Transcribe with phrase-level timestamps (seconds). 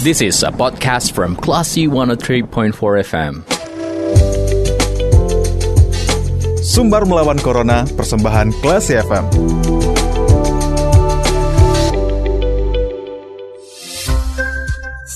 [0.00, 2.72] This is a podcast from Classy 103.4
[3.04, 3.44] FM.
[6.64, 9.28] Sumbar melawan Corona, persembahan Classy FM.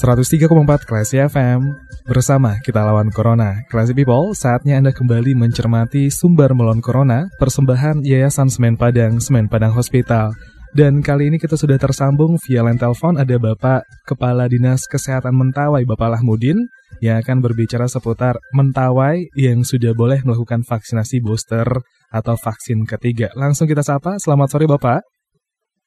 [0.05, 6.85] empat Classy FM Bersama kita lawan Corona Classy People, saatnya Anda kembali mencermati Sumber Melawan
[6.85, 10.37] Corona Persembahan Yayasan Semen Padang, Semen Padang Hospital
[10.75, 15.87] dan kali ini kita sudah tersambung via line telepon ada Bapak Kepala Dinas Kesehatan Mentawai
[15.87, 16.59] Bapak Lahmudin
[16.99, 21.63] yang akan berbicara seputar Mentawai yang sudah boleh melakukan vaksinasi booster
[22.11, 23.31] atau vaksin ketiga.
[23.39, 25.07] Langsung kita sapa, selamat sore Bapak.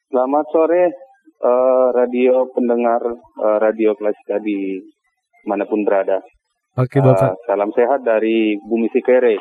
[0.07, 0.95] Selamat sore
[1.43, 3.03] uh, radio pendengar
[3.43, 4.79] uh, radio klasika di
[5.43, 6.23] mana pun berada.
[6.79, 7.35] Oke Bapak.
[7.35, 9.35] Uh, salam sehat dari Bumi Sikere.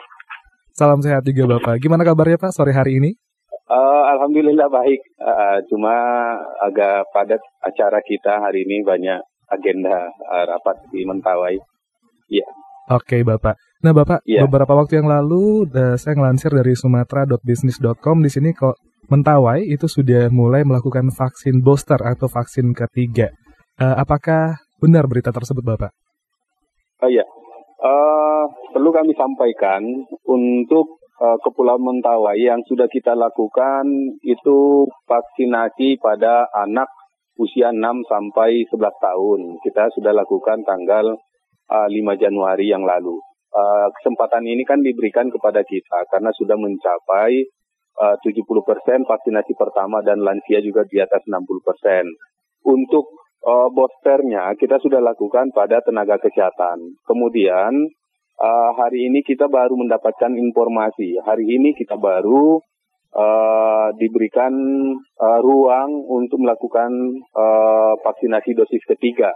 [0.75, 1.79] Salam sehat juga Bapak.
[1.79, 3.15] Gimana kabarnya Pak sore hari ini?
[3.67, 5.95] Uh, Alhamdulillah baik, uh, cuma
[6.63, 9.19] agak padat acara kita hari ini banyak
[9.51, 11.59] agenda uh, rapat di Mentawai.
[12.31, 12.47] Iya.
[12.47, 12.51] Yeah.
[12.87, 13.59] Oke okay, Bapak.
[13.83, 14.47] Nah Bapak, yeah.
[14.47, 18.79] beberapa waktu yang lalu uh, saya ngelansir dari sumatera.business.com di sini kok
[19.11, 23.35] Mentawai itu sudah mulai melakukan vaksin booster atau vaksin ketiga.
[23.79, 25.91] Uh, apakah benar berita tersebut Bapak?
[27.03, 27.27] Oh iya,
[27.83, 29.83] uh, perlu kami sampaikan
[30.27, 33.85] untuk uh, Kepulauan Mentawai yang sudah kita lakukan
[34.25, 36.89] itu vaksinasi pada anak
[37.37, 39.41] usia 6 sampai 11 tahun.
[39.61, 41.17] Kita sudah lakukan tanggal
[41.69, 43.17] uh, eh, 5 Januari yang lalu.
[43.57, 47.33] Uh, kesempatan ini kan diberikan kepada kita karena sudah mencapai
[47.97, 48.45] uh, 70%
[49.09, 52.69] vaksinasi pertama dan lansia juga di atas 60%.
[52.69, 53.07] Untuk
[53.47, 57.01] uh, boosternya kita sudah lakukan pada tenaga kesehatan.
[57.09, 57.73] Kemudian
[58.41, 61.21] uh, hari ini kita baru mendapatkan informasi.
[61.25, 62.61] Hari ini kita baru
[63.17, 64.53] uh, diberikan
[65.17, 66.91] uh, ruang untuk melakukan
[67.33, 69.33] uh, vaksinasi dosis ketiga.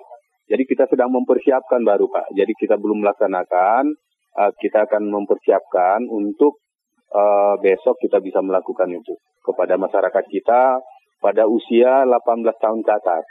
[0.50, 2.34] Jadi kita sedang mempersiapkan baru Pak.
[2.34, 3.94] Jadi kita belum melaksanakan.
[4.30, 6.62] Uh, kita akan mempersiapkan untuk
[7.10, 10.78] uh, besok kita bisa melakukan itu kepada masyarakat kita
[11.18, 13.24] pada usia 18 tahun ke atas.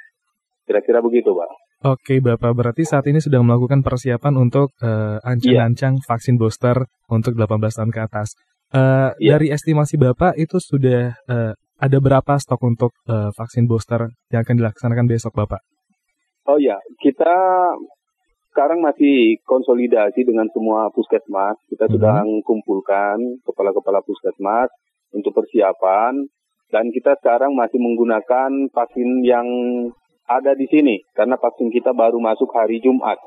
[0.68, 1.69] Kira-kira begitu Pak.
[1.80, 6.06] Oke Bapak, berarti saat ini sedang melakukan persiapan untuk uh, ancang-ancang yeah.
[6.12, 6.76] vaksin booster
[7.08, 8.36] untuk 18 tahun ke atas.
[8.76, 9.40] Uh, yeah.
[9.40, 14.60] Dari estimasi Bapak itu sudah uh, ada berapa stok untuk uh, vaksin booster yang akan
[14.60, 15.64] dilaksanakan besok Bapak?
[16.52, 17.32] Oh ya, kita
[18.52, 21.56] sekarang masih konsolidasi dengan semua puskesmas.
[21.72, 21.94] Kita hmm.
[21.96, 24.68] sudah kumpulkan kepala-kepala puskesmas
[25.16, 26.28] untuk persiapan
[26.76, 29.48] dan kita sekarang masih menggunakan vaksin yang
[30.30, 33.18] ada di sini karena vaksin kita baru masuk hari Jumat.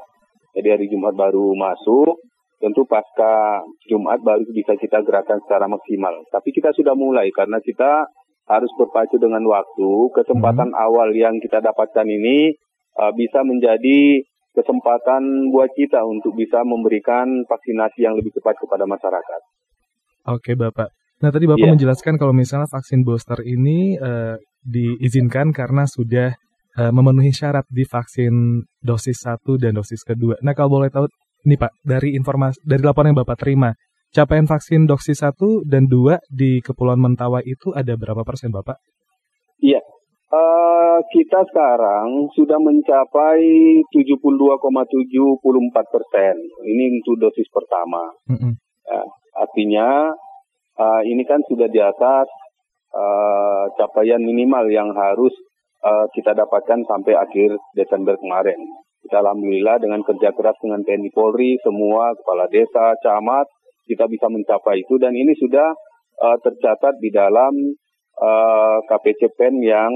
[0.54, 2.22] Jadi hari Jumat baru masuk,
[2.62, 6.22] tentu pasca Jumat baru bisa kita gerakan secara maksimal.
[6.30, 8.06] Tapi kita sudah mulai karena kita
[8.46, 9.90] harus berpacu dengan waktu.
[10.14, 10.78] Kesempatan hmm.
[10.78, 12.54] awal yang kita dapatkan ini
[13.02, 19.40] uh, bisa menjadi kesempatan buat kita untuk bisa memberikan vaksinasi yang lebih cepat kepada masyarakat.
[20.28, 20.92] Oke, Bapak.
[21.24, 21.74] Nah, tadi Bapak yeah.
[21.74, 26.36] menjelaskan kalau misalnya vaksin booster ini uh, diizinkan karena sudah
[26.78, 30.38] uh, memenuhi syarat di vaksin dosis 1 dan dosis kedua.
[30.40, 31.08] Nah, kalau boleh tahu
[31.44, 33.74] nih Pak, dari informasi dari laporan yang Bapak terima,
[34.12, 38.78] capaian vaksin dosis 1 dan 2 di Kepulauan Mentawai itu ada berapa persen Bapak?
[39.62, 39.80] Iya,
[40.32, 43.42] uh, kita sekarang sudah mencapai
[43.90, 46.34] 72,74 persen.
[46.66, 48.02] Ini untuk dosis pertama.
[48.26, 48.52] Mm -hmm.
[48.90, 49.02] ya,
[49.38, 49.88] artinya
[50.78, 52.28] uh, ini kan sudah di atas
[52.92, 55.32] uh, capaian minimal yang harus
[55.82, 58.58] uh, kita dapatkan sampai akhir Desember kemarin.
[59.02, 63.50] Kita alhamdulillah dengan kerja keras dengan TNI Polri, semua kepala desa, camat,
[63.90, 65.74] kita bisa mencapai itu dan ini sudah
[66.22, 67.50] uh, tercatat di dalam
[68.22, 69.92] uh, KPC PEN yang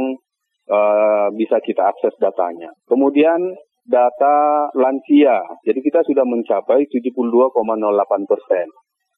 [0.66, 2.74] uh, bisa kita akses datanya.
[2.90, 3.54] Kemudian
[3.86, 8.66] data lansia, jadi kita sudah mencapai 72,08 persen.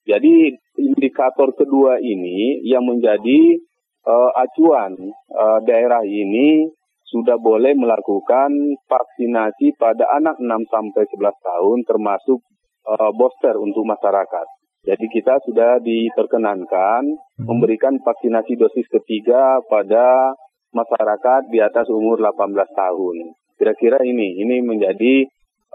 [0.05, 3.61] Jadi indikator kedua ini yang menjadi
[4.09, 4.97] uh, acuan
[5.37, 6.73] uh, daerah ini
[7.09, 8.53] sudah boleh melakukan
[8.85, 12.41] vaksinasi pada anak 6 sampai 11 tahun termasuk
[12.89, 14.47] uh, booster untuk masyarakat.
[14.89, 17.45] Jadi kita sudah diperkenankan hmm.
[17.45, 20.33] memberikan vaksinasi dosis ketiga pada
[20.73, 23.17] masyarakat di atas umur 18 tahun.
[23.57, 25.27] Kira-kira ini ini menjadi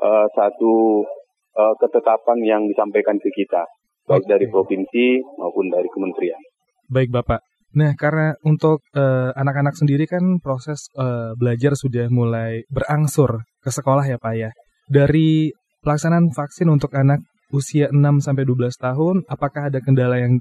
[0.01, 1.03] uh, satu
[1.57, 3.65] uh, ketetapan yang disampaikan ke kita
[4.07, 6.39] baik dari provinsi maupun dari kementerian.
[6.91, 7.39] Baik Bapak,
[7.73, 14.05] Nah, karena untuk eh, anak-anak sendiri kan proses uh, belajar sudah mulai berangsur ke sekolah
[14.05, 14.53] ya Pak ya.
[14.85, 15.49] Dari
[15.81, 20.37] pelaksanaan vaksin untuk anak usia 6 sampai 12 tahun, apakah ada kendala yang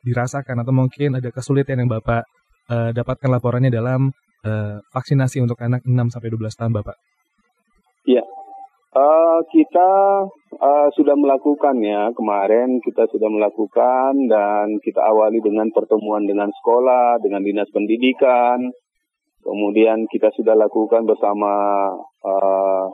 [0.00, 2.24] dirasakan atau mungkin ada kesulitan yang Bapak
[2.68, 4.12] uh, dapatkan laporannya dalam
[4.44, 6.96] uh, vaksinasi untuk anak 6 sampai 12 tahun Bapak?
[8.94, 9.90] Uh, kita
[10.58, 17.20] uh, sudah melakukan ya kemarin kita sudah melakukan dan kita awali dengan pertemuan dengan sekolah,
[17.22, 18.72] dengan dinas pendidikan,
[19.42, 21.52] kemudian kita sudah lakukan bersama
[22.24, 22.84] uh,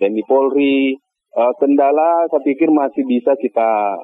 [0.00, 0.98] TNI Polri.
[1.32, 3.96] Uh, kendala saya pikir masih bisa kita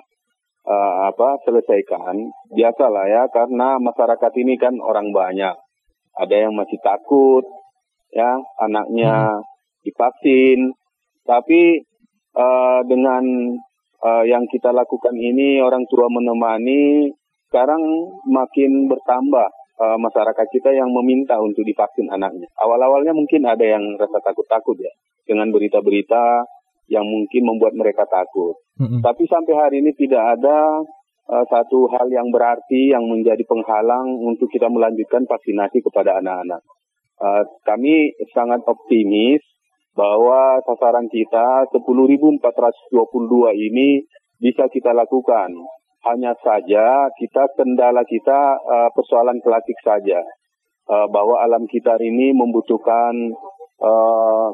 [0.64, 2.16] uh, apa selesaikan.
[2.56, 5.56] Biasalah ya karena masyarakat ini kan orang banyak.
[6.16, 7.44] Ada yang masih takut
[8.12, 9.44] ya anaknya hmm.
[9.84, 10.72] divaksin
[11.28, 11.84] tapi
[12.38, 13.24] uh, dengan
[14.00, 17.10] uh, yang kita lakukan ini orang tua menemani,
[17.50, 17.82] sekarang
[18.30, 19.48] makin bertambah
[19.82, 22.46] uh, masyarakat kita yang meminta untuk divaksin anaknya.
[22.62, 24.92] Awal-awalnya mungkin ada yang rasa takut-takut ya
[25.26, 26.46] dengan berita-berita
[26.88, 28.56] yang mungkin membuat mereka takut.
[28.80, 29.04] Mm-hmm.
[29.04, 30.80] Tapi sampai hari ini tidak ada
[31.28, 36.64] uh, satu hal yang berarti yang menjadi penghalang untuk kita melanjutkan vaksinasi kepada anak-anak.
[37.18, 39.42] Uh, kami sangat optimis
[39.98, 42.38] bahwa sasaran kita 10.422
[43.58, 44.06] ini
[44.38, 45.50] bisa kita lakukan.
[46.06, 50.22] Hanya saja kita kendala kita uh, persoalan klasik saja.
[50.86, 53.34] Uh, bahwa alam kita ini membutuhkan
[53.82, 54.48] uh,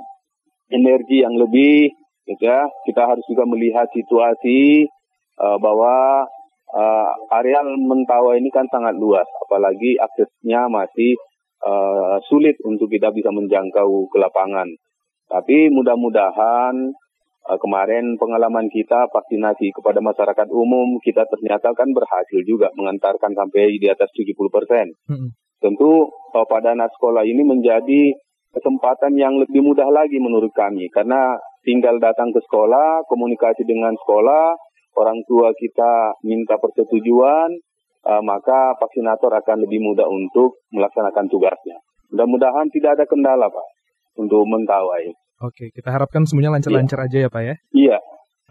[0.72, 1.92] energi yang lebih,
[2.24, 2.64] gitu ya.
[2.88, 4.88] Kita harus juga melihat situasi
[5.38, 6.24] uh, bahwa
[6.72, 11.14] uh, areal Mentawa ini kan sangat luas, apalagi aksesnya masih
[11.62, 14.66] uh, sulit untuk kita bisa menjangkau ke lapangan.
[15.28, 16.94] Tapi mudah-mudahan
[17.48, 23.76] uh, kemarin pengalaman kita vaksinasi kepada masyarakat umum kita ternyata kan berhasil juga mengantarkan sampai
[23.76, 24.86] di atas 70 persen.
[25.08, 25.28] Hmm.
[25.60, 28.16] Tentu uh, pada anak sekolah ini menjadi
[28.54, 31.34] kesempatan yang lebih mudah lagi menurut kami karena
[31.66, 34.54] tinggal datang ke sekolah, komunikasi dengan sekolah,
[34.94, 37.50] orang tua kita minta persetujuan,
[38.06, 41.80] uh, maka vaksinator akan lebih mudah untuk melaksanakan tugasnya.
[42.14, 43.73] Mudah-mudahan tidak ada kendala, Pak
[44.18, 45.10] untuk mentawai.
[45.42, 47.04] Oke, kita harapkan semuanya lancar-lancar ya.
[47.10, 47.54] aja ya Pak ya?
[47.74, 47.98] Iya.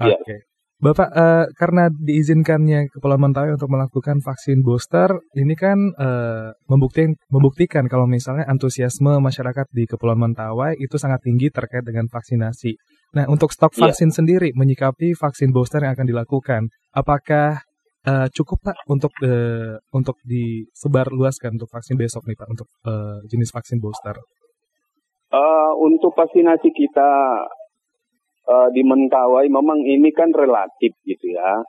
[0.03, 0.19] Oke.
[0.21, 0.39] Okay.
[0.83, 7.87] Bapak, uh, karena diizinkannya Kepulauan Mentawai untuk melakukan vaksin booster, ini kan uh, membuktikan, membuktikan
[7.87, 12.75] kalau misalnya antusiasme masyarakat di Kepulauan Mentawai itu sangat tinggi terkait dengan vaksinasi.
[13.15, 13.87] Nah, untuk stok iya.
[13.87, 14.15] vaksin ya.
[14.19, 17.63] sendiri menyikapi vaksin booster yang akan dilakukan, apakah
[18.03, 23.23] uh, cukup Pak untuk uh, untuk disebar luaskan untuk vaksin besok nih Pak untuk uh,
[23.31, 24.19] jenis vaksin booster?
[25.33, 27.11] Uh, untuk vaksinasi kita
[28.45, 31.65] uh, di Mentawai memang ini kan relatif gitu ya.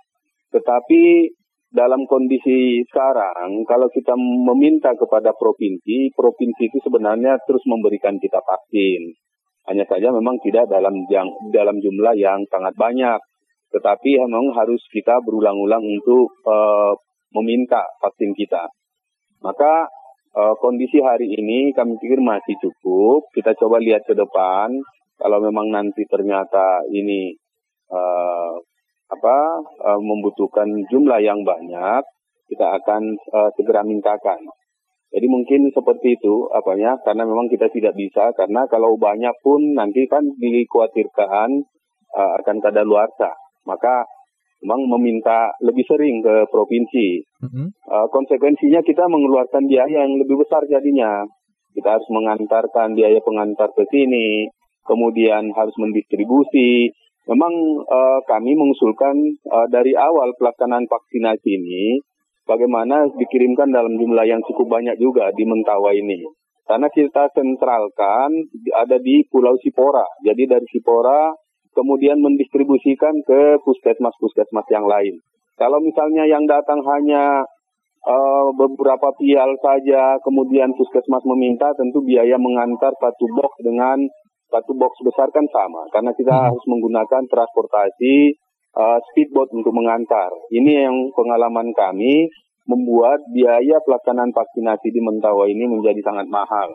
[0.53, 1.33] Tetapi
[1.75, 9.17] dalam kondisi sekarang, kalau kita meminta kepada provinsi, provinsi itu sebenarnya terus memberikan kita vaksin.
[9.65, 13.19] Hanya saja memang tidak dalam yang, dalam jumlah yang sangat banyak.
[13.75, 16.95] Tetapi memang harus kita berulang-ulang untuk uh,
[17.35, 18.71] meminta vaksin kita.
[19.43, 19.91] Maka
[20.35, 23.31] uh, kondisi hari ini kami pikir masih cukup.
[23.33, 24.71] Kita coba lihat ke depan.
[25.15, 27.33] Kalau memang nanti ternyata ini
[27.89, 28.59] uh,
[29.09, 32.03] apa uh, membutuhkan jumlah yang banyak,
[32.51, 34.43] kita akan uh, segera mintakan.
[35.15, 40.11] Jadi mungkin seperti itu apanya karena memang kita tidak bisa karena kalau banyak pun nanti
[40.11, 41.63] kan dikhawatirkan
[42.11, 43.31] uh, akan kada luarsa.
[43.63, 44.03] Maka
[44.65, 47.21] memang meminta lebih sering ke provinsi.
[47.45, 47.67] Mm-hmm.
[47.85, 51.29] Uh, konsekuensinya kita mengeluarkan biaya yang lebih besar jadinya.
[51.77, 54.49] Kita harus mengantarkan biaya pengantar ke sini,
[54.89, 56.97] kemudian harus mendistribusi.
[57.29, 57.53] Memang
[57.85, 62.01] uh, kami mengusulkan uh, dari awal pelaksanaan vaksinasi ini,
[62.49, 66.25] bagaimana dikirimkan dalam jumlah yang cukup banyak juga di Mentawa ini.
[66.65, 70.09] Karena kita sentralkan ada di Pulau Sipora.
[70.25, 71.29] Jadi dari Sipora
[71.75, 75.19] kemudian mendistribusikan ke puskesmas-puskesmas yang lain.
[75.55, 77.47] Kalau misalnya yang datang hanya
[78.07, 83.99] uh, beberapa pial saja, kemudian puskesmas meminta, tentu biaya mengantar satu box dengan
[84.51, 86.45] satu box besar kan sama, karena kita hmm.
[86.47, 88.39] harus menggunakan transportasi
[88.79, 90.31] uh, speedboat untuk mengantar.
[90.51, 92.31] Ini yang pengalaman kami
[92.65, 96.73] membuat biaya pelaksanaan vaksinasi di Mentawa ini menjadi sangat mahal.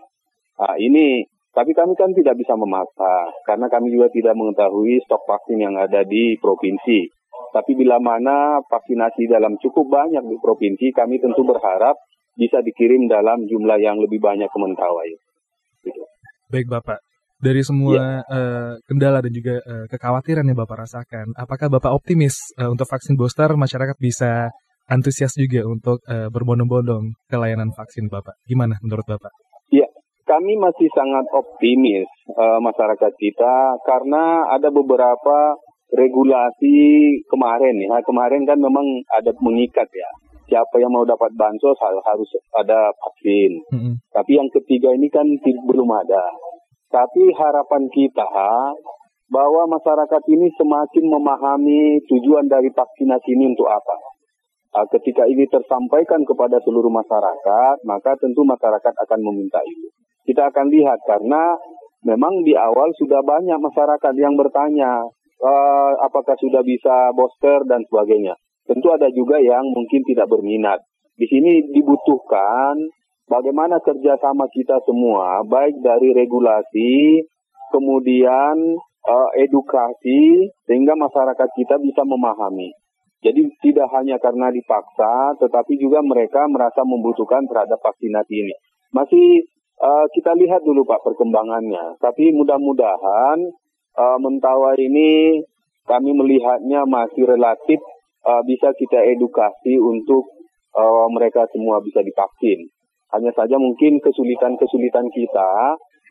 [0.59, 5.59] Nah, ini tapi kami kan tidak bisa memaksa, karena kami juga tidak mengetahui stok vaksin
[5.65, 7.09] yang ada di provinsi.
[7.49, 11.97] Tapi bila mana vaksinasi dalam cukup banyak di provinsi, kami tentu berharap
[12.37, 15.09] bisa dikirim dalam jumlah yang lebih banyak ke Mentawai.
[15.81, 16.01] Gitu.
[16.53, 17.01] Baik Bapak,
[17.41, 18.05] dari semua ya.
[18.29, 23.17] uh, kendala dan juga uh, kekhawatiran yang Bapak rasakan, apakah Bapak optimis uh, untuk vaksin
[23.17, 24.53] booster masyarakat bisa
[24.85, 28.37] antusias juga untuk uh, berbondong-bondong ke layanan vaksin Bapak?
[28.45, 29.33] Gimana menurut Bapak?
[30.29, 32.05] Kami masih sangat optimis
[32.38, 35.57] uh, masyarakat kita karena ada beberapa
[35.89, 36.77] regulasi
[37.25, 37.98] kemarin ya.
[38.05, 40.09] Kemarin kan memang ada mengikat ya.
[40.50, 43.57] Siapa yang mau dapat bansos harus ada vaksin.
[43.74, 43.93] Mm -hmm.
[44.13, 46.25] Tapi yang ketiga ini kan belum ada.
[46.89, 48.29] Tapi harapan kita
[49.29, 53.98] bahwa masyarakat ini semakin memahami tujuan dari vaksinasi ini untuk apa.
[54.69, 59.89] Uh, ketika ini tersampaikan kepada seluruh masyarakat, maka tentu masyarakat akan meminta itu.
[60.25, 61.55] Kita akan lihat karena
[62.03, 65.03] memang di awal sudah banyak masyarakat yang bertanya
[65.41, 68.35] uh, apakah sudah bisa booster dan sebagainya.
[68.67, 70.79] Tentu ada juga yang mungkin tidak berminat.
[71.17, 72.77] Di sini dibutuhkan
[73.25, 77.25] bagaimana kerjasama kita semua, baik dari regulasi,
[77.73, 82.71] kemudian uh, edukasi, sehingga masyarakat kita bisa memahami.
[83.19, 88.55] Jadi tidak hanya karena dipaksa, tetapi juga mereka merasa membutuhkan terhadap vaksinasi ini.
[88.95, 89.43] Masih
[89.81, 91.98] uh, kita lihat dulu Pak perkembangannya.
[92.00, 93.38] Tapi mudah-mudahan
[93.95, 95.41] uh, Mentawai ini
[95.89, 97.81] kami melihatnya masih relatif
[98.27, 100.29] uh, bisa kita edukasi untuk
[100.77, 102.69] uh, mereka semua bisa divaksin.
[103.09, 105.51] Hanya saja mungkin kesulitan-kesulitan kita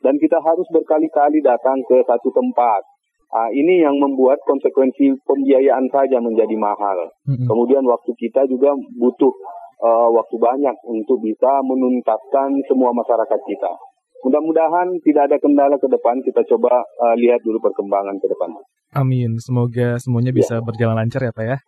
[0.03, 2.83] dan kita harus berkali-kali datang ke satu tempat
[3.29, 7.13] Uh, ini yang membuat konsekuensi pembiayaan saja menjadi mahal.
[7.29, 7.45] Mm-hmm.
[7.45, 9.29] Kemudian waktu kita juga butuh
[9.83, 13.73] uh, waktu banyak untuk bisa menuntaskan semua masyarakat kita.
[14.27, 16.19] Mudah-mudahan tidak ada kendala ke depan.
[16.27, 18.51] Kita coba uh, lihat dulu perkembangan ke depan.
[18.99, 19.39] Amin.
[19.39, 20.65] Semoga semuanya bisa ya.
[20.65, 21.59] berjalan lancar ya Pak ya.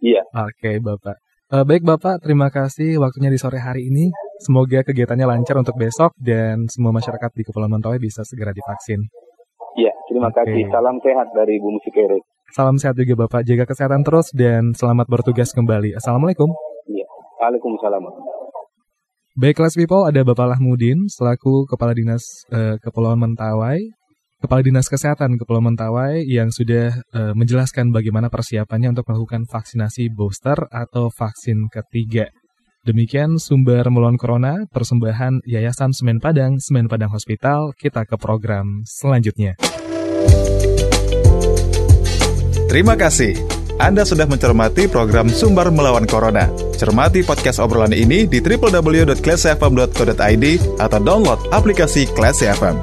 [0.00, 0.22] Iya.
[0.32, 1.16] Oke okay, Bapak.
[1.50, 4.14] Uh, baik Bapak, terima kasih waktunya di sore hari ini.
[4.38, 9.02] Semoga kegiatannya lancar untuk besok dan semua masyarakat di Kepulauan Mentawai bisa segera divaksin.
[9.74, 10.46] Iya, terima okay.
[10.46, 10.62] kasih.
[10.70, 12.22] Salam sehat dari Ibu Musikere.
[12.54, 13.42] Salam sehat juga Bapak.
[13.42, 15.98] Jaga kesehatan terus dan selamat bertugas kembali.
[15.98, 16.69] Assalamualaikum.
[17.40, 18.04] Waalaikumsalam.
[19.40, 23.80] Baik, kelas people, ada Bapak Lahmudin selaku Kepala Dinas uh, Kepulauan Mentawai,
[24.36, 30.68] Kepala Dinas Kesehatan Kepulauan Mentawai yang sudah uh, menjelaskan bagaimana persiapannya untuk melakukan vaksinasi booster
[30.68, 32.28] atau vaksin ketiga.
[32.84, 37.76] Demikian sumber melawan corona, persembahan Yayasan Semen Padang, Semen Padang Hospital.
[37.76, 39.56] Kita ke program selanjutnya.
[42.68, 43.36] Terima kasih.
[43.80, 46.69] Anda sudah mencermati program Sumber Melawan Corona.
[46.80, 50.46] Cermati podcast obrolan ini di www.classfm.co.id
[50.80, 52.80] atau download aplikasi Classy FM.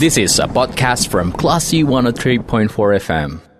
[0.00, 2.72] This is a podcast from Classy 103.4
[3.04, 3.53] FM.